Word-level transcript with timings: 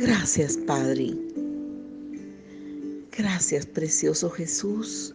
Gracias, 0.00 0.56
Padre. 0.56 1.14
Gracias, 3.12 3.66
precioso 3.66 4.30
Jesús. 4.30 5.14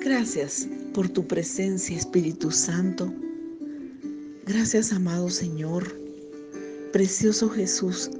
Gracias 0.00 0.68
por 0.92 1.08
tu 1.08 1.24
presencia, 1.24 1.96
Espíritu 1.96 2.50
Santo. 2.50 3.14
Gracias, 4.46 4.92
amado 4.92 5.30
Señor. 5.30 5.84
Precioso 6.92 7.48
Jesús, 7.50 8.10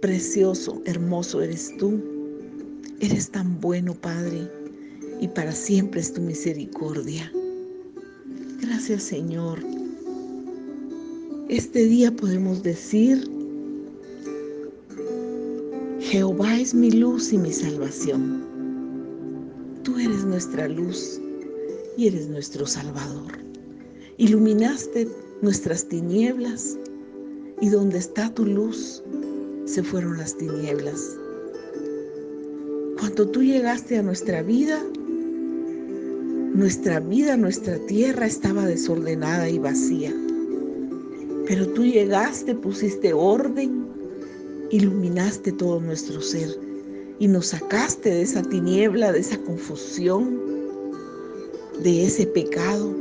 precioso, 0.00 0.82
hermoso 0.84 1.42
eres 1.42 1.72
tú. 1.78 2.02
Eres 2.98 3.30
tan 3.30 3.60
bueno, 3.60 3.94
Padre, 3.94 4.50
y 5.20 5.28
para 5.28 5.52
siempre 5.52 6.00
es 6.00 6.12
tu 6.12 6.20
misericordia. 6.22 7.30
Gracias, 8.60 9.04
Señor. 9.04 9.79
Este 11.50 11.84
día 11.84 12.14
podemos 12.14 12.62
decir, 12.62 13.28
Jehová 15.98 16.56
es 16.60 16.72
mi 16.72 16.92
luz 16.92 17.32
y 17.32 17.38
mi 17.38 17.52
salvación. 17.52 18.44
Tú 19.82 19.98
eres 19.98 20.24
nuestra 20.24 20.68
luz 20.68 21.20
y 21.96 22.06
eres 22.06 22.28
nuestro 22.28 22.68
Salvador. 22.68 23.32
Iluminaste 24.16 25.08
nuestras 25.42 25.88
tinieblas 25.88 26.78
y 27.60 27.68
donde 27.68 27.98
está 27.98 28.32
tu 28.32 28.46
luz 28.46 29.02
se 29.64 29.82
fueron 29.82 30.18
las 30.18 30.36
tinieblas. 30.36 31.16
Cuando 32.96 33.28
tú 33.28 33.42
llegaste 33.42 33.98
a 33.98 34.04
nuestra 34.04 34.44
vida, 34.44 34.80
nuestra 36.54 37.00
vida, 37.00 37.36
nuestra 37.36 37.76
tierra 37.86 38.26
estaba 38.26 38.66
desordenada 38.66 39.48
y 39.48 39.58
vacía. 39.58 40.14
Pero 41.50 41.66
tú 41.66 41.84
llegaste, 41.84 42.54
pusiste 42.54 43.12
orden, 43.12 43.84
iluminaste 44.70 45.50
todo 45.50 45.80
nuestro 45.80 46.22
ser 46.22 46.48
y 47.18 47.26
nos 47.26 47.46
sacaste 47.46 48.08
de 48.08 48.22
esa 48.22 48.42
tiniebla, 48.42 49.10
de 49.10 49.18
esa 49.18 49.36
confusión, 49.38 50.38
de 51.82 52.04
ese 52.04 52.26
pecado 52.26 52.94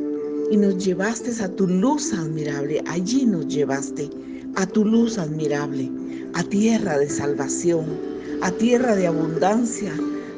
y 0.50 0.58
nos 0.58 0.84
llevaste 0.84 1.32
a 1.44 1.48
tu 1.48 1.68
luz 1.68 2.12
admirable. 2.12 2.82
Allí 2.88 3.28
nos 3.28 3.48
llevaste 3.50 4.10
a 4.56 4.66
tu 4.66 4.84
luz 4.84 5.20
admirable, 5.20 5.92
a 6.34 6.42
tierra 6.42 6.98
de 6.98 7.08
salvación, 7.08 7.86
a 8.42 8.50
tierra 8.50 8.96
de 8.96 9.06
abundancia, 9.06 9.94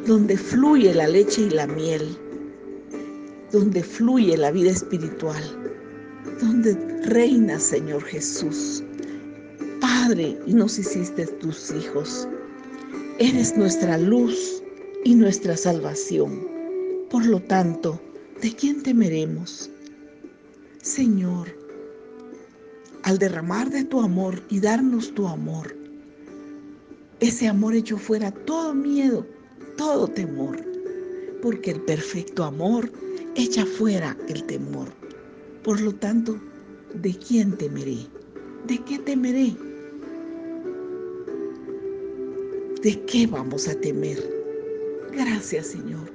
donde 0.05 0.36
fluye 0.36 0.93
la 0.93 1.08
leche 1.08 1.43
y 1.43 1.49
la 1.49 1.66
miel, 1.66 2.17
donde 3.53 3.81
fluye 3.81 4.36
la 4.36 4.52
vida 4.52 4.71
espiritual, 4.71 5.41
donde 6.41 6.91
reina 7.03 7.59
Señor 7.59 8.03
Jesús. 8.03 8.83
Padre, 9.80 10.38
y 10.45 10.53
nos 10.53 10.77
hiciste 10.77 11.25
tus 11.25 11.71
hijos. 11.71 12.27
Eres 13.17 13.58
nuestra 13.58 13.97
luz 13.97 14.61
y 15.03 15.16
nuestra 15.16 15.58
salvación. 15.58 16.47
Por 17.09 17.25
lo 17.25 17.41
tanto, 17.41 17.99
¿de 18.41 18.55
quién 18.55 18.83
temeremos? 18.83 19.69
Señor, 20.81 21.47
al 23.03 23.17
derramar 23.17 23.69
de 23.69 23.83
tu 23.83 23.99
amor 23.99 24.41
y 24.49 24.59
darnos 24.59 25.13
tu 25.13 25.27
amor, 25.27 25.75
ese 27.19 27.47
amor 27.47 27.75
hecho 27.75 27.97
fuera 27.97 28.31
todo 28.31 28.73
miedo, 28.73 29.25
todo 29.77 30.08
temor, 30.08 30.63
porque 31.41 31.71
el 31.71 31.81
perfecto 31.81 32.43
amor 32.43 32.91
echa 33.36 33.65
fuera 33.65 34.17
el 34.27 34.43
temor. 34.43 34.88
Por 35.63 35.81
lo 35.81 35.93
tanto, 35.93 36.39
¿de 36.95 37.16
quién 37.16 37.58
temeré? 37.58 37.97
¿De 38.67 38.78
qué 38.80 39.00
temeré? 39.00 39.56
¿De 42.81 43.00
qué 43.06 43.28
vamos 43.28 43.67
a 43.67 43.75
temer? 43.75 44.17
Gracias, 45.11 45.67
Señor. 45.67 46.11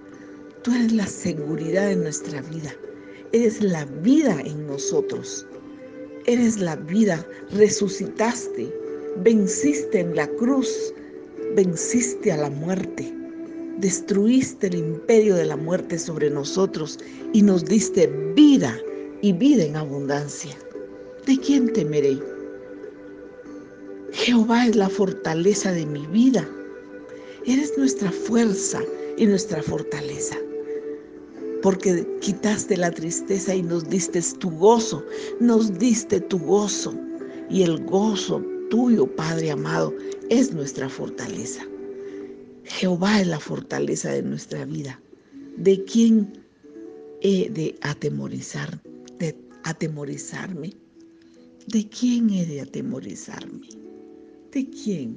Tú 0.62 0.72
eres 0.72 0.92
la 0.92 1.06
seguridad 1.06 1.88
de 1.88 1.96
nuestra 1.96 2.42
vida. 2.42 2.74
Eres 3.32 3.62
la 3.62 3.84
vida 4.02 4.40
en 4.44 4.66
nosotros. 4.66 5.46
Eres 6.26 6.58
la 6.58 6.76
vida. 6.76 7.26
Resucitaste. 7.52 8.72
Venciste 9.18 10.00
en 10.00 10.16
la 10.16 10.26
cruz. 10.26 10.92
Venciste 11.54 12.32
a 12.32 12.36
la 12.36 12.50
muerte. 12.50 13.12
Destruiste 13.78 14.68
el 14.68 14.76
imperio 14.76 15.36
de 15.36 15.44
la 15.44 15.56
muerte 15.56 15.98
sobre 15.98 16.30
nosotros 16.30 16.98
y 17.32 17.42
nos 17.42 17.64
diste 17.64 18.06
vida 18.34 18.76
y 19.22 19.32
vida 19.32 19.64
en 19.64 19.76
abundancia. 19.76 20.56
¿De 21.26 21.36
quién 21.40 21.72
temeré? 21.72 22.20
Jehová 24.12 24.68
es 24.68 24.76
la 24.76 24.88
fortaleza 24.88 25.72
de 25.72 25.84
mi 25.84 26.06
vida. 26.06 26.48
Eres 27.44 27.76
nuestra 27.76 28.12
fuerza 28.12 28.80
y 29.16 29.26
nuestra 29.26 29.60
fortaleza. 29.60 30.36
Porque 31.62 32.06
quitaste 32.20 32.76
la 32.76 32.92
tristeza 32.92 33.56
y 33.56 33.62
nos 33.64 33.90
diste 33.90 34.22
tu 34.38 34.50
gozo, 34.50 35.04
nos 35.40 35.76
diste 35.80 36.20
tu 36.20 36.38
gozo. 36.38 36.94
Y 37.50 37.64
el 37.64 37.84
gozo 37.84 38.40
tuyo, 38.70 39.08
Padre 39.16 39.50
amado, 39.50 39.92
es 40.30 40.52
nuestra 40.52 40.88
fortaleza. 40.88 41.66
Jehová 42.62 43.20
es 43.20 43.26
la 43.26 43.40
fortaleza 43.40 44.12
de 44.12 44.22
nuestra 44.22 44.64
vida. 44.64 45.00
¿De 45.56 45.82
quién 45.82 46.38
he 47.20 47.50
de 47.50 47.76
atemorizar, 47.80 48.80
de 49.18 49.36
atemorizarme? 49.64 50.85
¿De 51.66 51.88
quién 51.88 52.30
he 52.30 52.46
de 52.46 52.60
atemorizarme? 52.60 53.68
¿De 54.52 54.70
quién? 54.70 55.16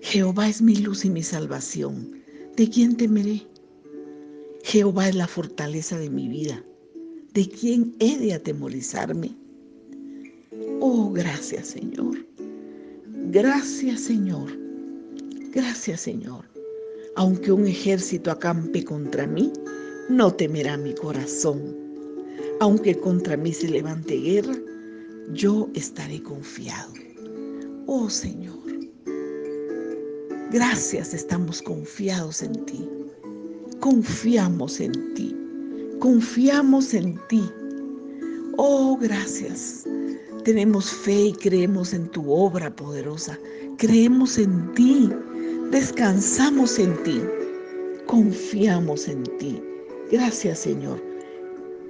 Jehová 0.00 0.48
es 0.48 0.62
mi 0.62 0.76
luz 0.76 1.04
y 1.04 1.10
mi 1.10 1.22
salvación. 1.22 2.12
¿De 2.56 2.70
quién 2.70 2.96
temeré? 2.96 3.42
Jehová 4.62 5.08
es 5.08 5.14
la 5.14 5.28
fortaleza 5.28 5.98
de 5.98 6.08
mi 6.08 6.28
vida. 6.28 6.64
¿De 7.34 7.46
quién 7.46 7.94
he 7.98 8.16
de 8.16 8.32
atemorizarme? 8.32 9.36
Oh, 10.80 11.12
gracias 11.12 11.68
Señor. 11.68 12.26
Gracias 13.30 14.00
Señor. 14.00 14.50
Gracias 15.52 16.00
Señor. 16.00 16.46
Aunque 17.16 17.52
un 17.52 17.66
ejército 17.66 18.30
acampe 18.30 18.82
contra 18.82 19.26
mí, 19.26 19.52
no 20.08 20.32
temerá 20.32 20.78
mi 20.78 20.94
corazón. 20.94 21.91
Aunque 22.62 22.96
contra 22.96 23.36
mí 23.36 23.52
se 23.52 23.68
levante 23.68 24.14
guerra, 24.14 24.54
yo 25.32 25.68
estaré 25.74 26.22
confiado. 26.22 26.92
Oh 27.88 28.08
Señor, 28.08 28.54
gracias, 30.52 31.12
estamos 31.12 31.60
confiados 31.60 32.40
en 32.40 32.64
ti. 32.66 32.88
Confiamos 33.80 34.78
en 34.78 34.92
ti. 35.14 35.36
Confiamos 35.98 36.94
en 36.94 37.18
ti. 37.28 37.42
Oh, 38.58 38.96
gracias. 38.96 39.82
Tenemos 40.44 40.88
fe 40.88 41.20
y 41.20 41.32
creemos 41.32 41.92
en 41.92 42.06
tu 42.10 42.30
obra 42.30 42.72
poderosa. 42.76 43.36
Creemos 43.78 44.38
en 44.38 44.72
ti. 44.74 45.10
Descansamos 45.72 46.78
en 46.78 47.02
ti. 47.02 47.20
Confiamos 48.06 49.08
en 49.08 49.24
ti. 49.38 49.60
Gracias, 50.12 50.60
Señor. 50.60 51.11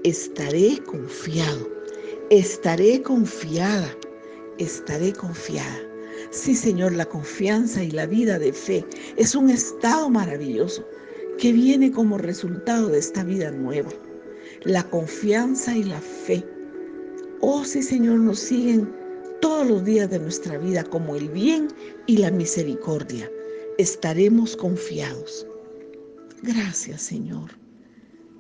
Estaré 0.05 0.79
confiado 0.85 1.73
Estaré 2.33 3.03
confiada, 3.03 3.95
estaré 4.57 5.13
confiada. 5.13 5.81
Sí, 6.31 6.55
Señor, 6.55 6.93
la 6.93 7.05
confianza 7.05 7.85
y 7.85 7.91
la 7.91 8.07
vida 8.07 8.39
de 8.39 8.55
fe 8.55 8.87
es 9.19 9.35
un 9.35 9.51
estado 9.51 10.09
maravilloso 10.09 10.83
que 11.37 11.53
viene 11.53 11.93
como 11.93 12.17
resultado 12.17 12.89
de 12.89 13.01
esta 13.01 13.23
vida 13.23 13.51
nueva. 13.51 13.91
La 14.63 14.83
confianza 14.89 15.77
y 15.77 15.85
la 15.85 16.01
fe. 16.01 16.43
Oh, 17.43 17.67
sí, 17.67 17.83
Señor, 17.83 18.19
nos 18.21 18.39
siguen 18.39 18.91
todos 19.43 19.67
los 19.67 19.85
días 19.85 20.09
de 20.09 20.19
nuestra 20.19 20.57
vida 20.57 20.85
como 20.85 21.17
el 21.17 21.29
bien 21.29 21.69
y 22.07 22.17
la 22.17 22.31
misericordia. 22.31 23.31
Estaremos 23.77 24.57
confiados. 24.57 25.47
Gracias, 26.43 27.03
Señor. 27.03 27.51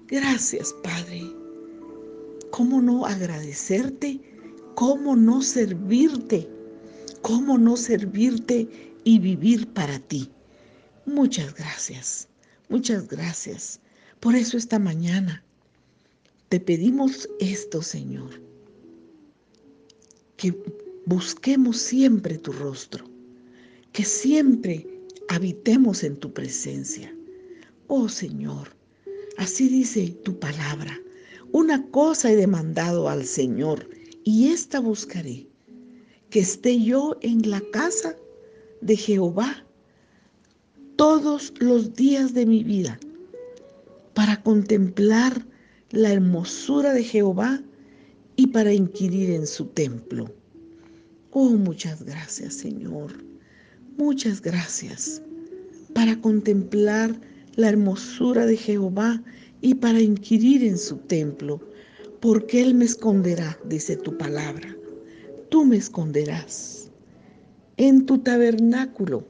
Gracias, 0.08 0.74
Padre. 0.82 1.41
¿Cómo 2.52 2.82
no 2.82 3.06
agradecerte? 3.06 4.20
¿Cómo 4.74 5.16
no 5.16 5.40
servirte? 5.40 6.46
¿Cómo 7.22 7.56
no 7.56 7.78
servirte 7.78 8.68
y 9.04 9.18
vivir 9.20 9.68
para 9.68 9.98
ti? 9.98 10.28
Muchas 11.06 11.54
gracias, 11.54 12.28
muchas 12.68 13.08
gracias. 13.08 13.80
Por 14.20 14.34
eso 14.34 14.58
esta 14.58 14.78
mañana 14.78 15.42
te 16.50 16.60
pedimos 16.60 17.26
esto, 17.40 17.80
Señor, 17.80 18.42
que 20.36 20.54
busquemos 21.06 21.78
siempre 21.78 22.36
tu 22.36 22.52
rostro, 22.52 23.06
que 23.92 24.04
siempre 24.04 24.86
habitemos 25.30 26.04
en 26.04 26.16
tu 26.16 26.34
presencia. 26.34 27.16
Oh 27.86 28.10
Señor, 28.10 28.76
así 29.38 29.70
dice 29.70 30.10
tu 30.22 30.38
palabra 30.38 31.00
una 31.52 31.86
cosa 31.90 32.32
he 32.32 32.36
demandado 32.36 33.08
al 33.08 33.24
Señor 33.24 33.88
y 34.24 34.48
esta 34.48 34.80
buscaré, 34.80 35.46
que 36.30 36.40
esté 36.40 36.82
yo 36.82 37.18
en 37.20 37.48
la 37.50 37.60
casa 37.72 38.16
de 38.80 38.96
Jehová 38.96 39.64
todos 40.96 41.52
los 41.58 41.94
días 41.94 42.32
de 42.32 42.46
mi 42.46 42.64
vida, 42.64 42.98
para 44.14 44.42
contemplar 44.42 45.44
la 45.90 46.12
hermosura 46.12 46.92
de 46.94 47.04
Jehová 47.04 47.62
y 48.36 48.46
para 48.48 48.72
inquirir 48.72 49.30
en 49.30 49.46
su 49.46 49.66
templo. 49.66 50.32
Oh, 51.32 51.50
muchas 51.50 52.02
gracias, 52.02 52.54
Señor. 52.54 53.12
Muchas 53.98 54.40
gracias 54.40 55.20
para 55.94 56.18
contemplar 56.20 57.14
la 57.56 57.68
hermosura 57.68 58.46
de 58.46 58.56
Jehová 58.56 59.22
y 59.62 59.74
para 59.74 60.00
inquirir 60.00 60.64
en 60.64 60.76
su 60.76 60.98
templo, 60.98 61.60
porque 62.20 62.60
Él 62.60 62.74
me 62.74 62.84
esconderá, 62.84 63.58
dice 63.64 63.96
tu 63.96 64.18
palabra. 64.18 64.76
Tú 65.48 65.64
me 65.64 65.76
esconderás 65.76 66.90
en 67.76 68.04
tu 68.04 68.18
tabernáculo. 68.18 69.24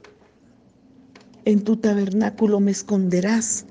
En 1.44 1.62
tu 1.62 1.76
tabernáculo 1.76 2.60
me 2.60 2.70
esconderás 2.70 3.66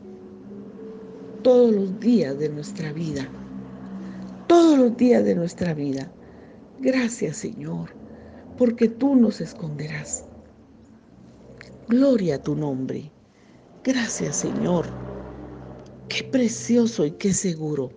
todos 1.41 1.73
los 1.73 1.99
días 1.99 2.37
de 2.37 2.49
nuestra 2.49 2.93
vida. 2.93 3.27
Todos 4.47 4.77
los 4.77 4.97
días 4.97 5.23
de 5.23 5.35
nuestra 5.35 5.73
vida. 5.73 6.11
Gracias 6.79 7.37
Señor, 7.37 7.89
porque 8.57 8.87
tú 8.87 9.15
nos 9.15 9.41
esconderás. 9.41 10.25
Gloria 11.87 12.35
a 12.35 12.43
tu 12.43 12.55
nombre. 12.55 13.11
Gracias 13.83 14.35
Señor. 14.35 15.10
Qué 16.09 16.23
precioso 16.23 17.05
y 17.05 17.11
qué 17.11 17.33
seguro. 17.33 17.91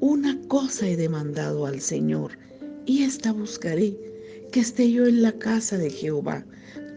Una 0.00 0.38
cosa 0.48 0.86
he 0.86 0.96
demandado 0.96 1.66
al 1.66 1.80
Señor 1.80 2.32
y 2.86 3.02
esta 3.04 3.32
buscaré, 3.32 3.96
que 4.52 4.60
esté 4.60 4.90
yo 4.90 5.06
en 5.06 5.22
la 5.22 5.32
casa 5.32 5.78
de 5.78 5.90
Jehová 5.90 6.44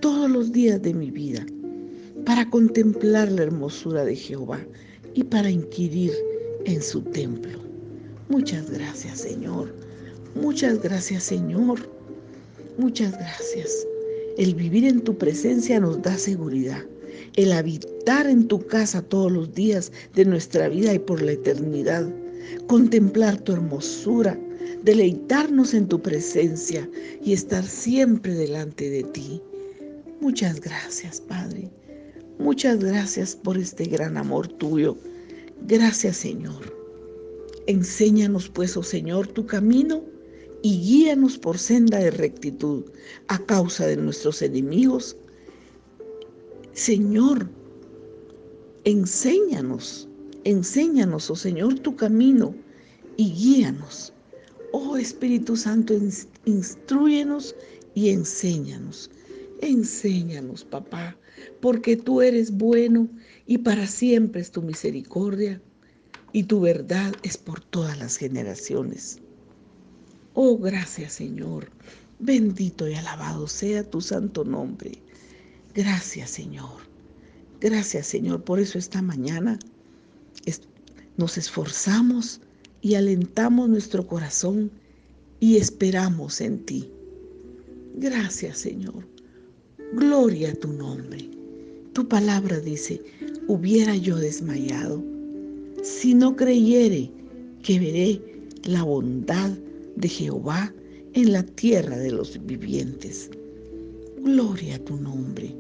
todos 0.02 0.30
los 0.30 0.52
días 0.52 0.82
de 0.82 0.94
mi 0.94 1.10
vida, 1.10 1.46
para 2.26 2.50
contemplar 2.50 3.32
la 3.32 3.44
hermosura 3.44 4.04
de 4.04 4.16
Jehová 4.16 4.60
y 5.14 5.24
para 5.24 5.50
inquirir 5.50 6.12
en 6.66 6.82
su 6.82 7.02
templo. 7.02 7.60
Muchas 8.30 8.70
gracias 8.70 9.22
Señor, 9.22 9.74
muchas 10.36 10.82
gracias 10.82 11.24
Señor, 11.24 11.90
muchas 12.78 13.14
gracias. 13.14 13.88
El 14.38 14.54
vivir 14.54 14.86
en 14.86 15.02
tu 15.02 15.18
presencia 15.18 15.80
nos 15.80 16.02
da 16.02 16.18
seguridad. 16.18 16.84
El 17.36 17.52
habitar 17.52 18.28
en 18.28 18.48
tu 18.48 18.66
casa 18.66 19.02
todos 19.02 19.32
los 19.32 19.54
días 19.54 19.92
de 20.16 20.26
nuestra 20.26 20.70
vida 20.70 20.94
y 20.94 21.00
por 21.00 21.22
la 21.22 21.34
eternidad. 21.34 22.08
Contemplar 22.68 23.38
tu 23.42 23.54
hermosura, 23.54 24.40
deleitarnos 24.84 25.74
en 25.74 25.88
tu 25.88 26.02
presencia 26.02 26.90
y 27.24 27.34
estar 27.34 27.66
siempre 27.66 28.34
delante 28.34 28.90
de 28.90 29.04
ti. 29.04 29.42
Muchas 30.22 30.60
gracias, 30.62 31.22
Padre. 31.22 31.70
Muchas 32.40 32.80
gracias 32.84 33.36
por 33.36 33.58
este 33.58 33.86
gran 33.86 34.18
amor 34.18 34.48
tuyo. 34.48 34.98
Gracias, 35.68 36.18
Señor. 36.18 36.76
Enséñanos, 37.68 38.50
pues, 38.50 38.78
oh 38.78 38.84
Señor, 38.84 39.28
tu 39.28 39.46
camino 39.46 40.04
y 40.62 40.80
guíanos 40.80 41.38
por 41.38 41.58
senda 41.58 42.00
de 42.00 42.12
rectitud 42.12 42.86
a 43.28 43.40
causa 43.40 43.86
de 43.88 43.98
nuestros 43.98 44.42
enemigos. 44.42 45.18
Señor, 46.78 47.50
enséñanos, 48.84 50.08
enséñanos, 50.44 51.32
oh 51.32 51.36
Señor, 51.36 51.80
tu 51.80 51.96
camino 51.96 52.54
y 53.18 53.32
guíanos. 53.32 54.14
Oh 54.74 54.96
Espíritu 54.96 55.58
Santo, 55.58 55.96
instruyenos 56.46 57.56
y 57.96 58.12
enséñanos. 58.12 59.10
Enséñanos, 59.62 60.64
papá, 60.66 61.18
porque 61.62 61.98
tú 61.98 62.22
eres 62.22 62.52
bueno 62.52 63.10
y 63.48 63.58
para 63.58 63.88
siempre 63.88 64.42
es 64.42 64.52
tu 64.52 64.62
misericordia 64.62 65.60
y 66.32 66.44
tu 66.44 66.60
verdad 66.60 67.12
es 67.24 67.38
por 67.38 67.60
todas 67.60 67.98
las 67.98 68.18
generaciones. 68.18 69.18
Oh, 70.36 70.60
gracias 70.60 71.14
Señor. 71.14 71.72
Bendito 72.20 72.88
y 72.88 72.94
alabado 72.94 73.48
sea 73.48 73.84
tu 73.84 74.00
santo 74.00 74.44
nombre. 74.44 75.07
Gracias 75.78 76.32
Señor. 76.32 76.82
Gracias 77.62 78.08
Señor. 78.08 78.44
Por 78.44 78.60
eso 78.60 78.80
esta 78.80 79.00
mañana 79.04 79.60
nos 81.18 81.38
esforzamos 81.38 82.42
y 82.82 82.96
alentamos 82.96 83.70
nuestro 83.70 84.08
corazón 84.08 84.72
y 85.40 85.58
esperamos 85.58 86.42
en 86.42 86.66
ti. 86.66 86.90
Gracias 87.96 88.58
Señor. 88.58 89.08
Gloria 89.94 90.50
a 90.50 90.56
tu 90.56 90.74
nombre. 90.74 91.30
Tu 91.94 92.08
palabra 92.08 92.60
dice, 92.60 93.00
hubiera 93.48 93.96
yo 93.96 94.16
desmayado 94.18 95.04
si 95.84 96.16
no 96.16 96.36
creyere 96.36 97.12
que 97.62 97.80
veré 97.80 98.20
la 98.64 98.82
bondad 98.82 99.52
de 99.96 100.10
Jehová 100.10 100.74
en 101.14 101.34
la 101.34 101.44
tierra 101.44 101.98
de 101.98 102.14
los 102.14 102.44
vivientes. 102.48 103.30
Gloria 104.24 104.76
a 104.76 104.80
tu 104.80 104.98
nombre, 104.98 105.56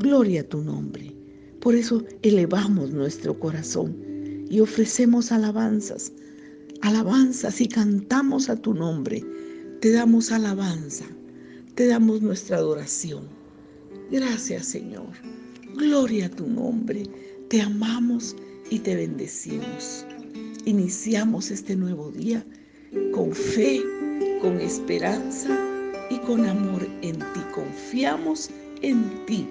gloria 0.00 0.40
a 0.40 0.44
tu 0.44 0.62
nombre. 0.62 1.14
Por 1.60 1.74
eso 1.74 2.02
elevamos 2.22 2.90
nuestro 2.90 3.38
corazón 3.38 3.94
y 4.48 4.60
ofrecemos 4.60 5.30
alabanzas, 5.30 6.10
alabanzas 6.80 7.60
y 7.60 7.68
cantamos 7.68 8.48
a 8.48 8.56
tu 8.56 8.74
nombre. 8.74 9.22
Te 9.80 9.92
damos 9.92 10.32
alabanza, 10.32 11.04
te 11.74 11.86
damos 11.86 12.22
nuestra 12.22 12.56
adoración. 12.56 13.24
Gracias 14.10 14.66
Señor, 14.66 15.10
gloria 15.76 16.26
a 16.26 16.30
tu 16.30 16.48
nombre. 16.48 17.02
Te 17.48 17.60
amamos 17.60 18.34
y 18.70 18.78
te 18.78 18.96
bendecimos. 18.96 20.06
Iniciamos 20.64 21.50
este 21.50 21.76
nuevo 21.76 22.10
día 22.10 22.44
con 23.12 23.32
fe, 23.32 23.82
con 24.40 24.60
esperanza 24.60 25.58
y 26.10 26.18
con 26.20 26.46
amor 26.46 26.86
en 27.02 27.18
ti. 27.18 27.40
Confiamos 27.54 28.50
en 28.82 29.26
ti 29.26 29.46